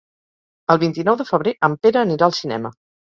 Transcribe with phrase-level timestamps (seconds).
[0.75, 2.73] El vint-i-nou de febrer en Pere anirà al cinema.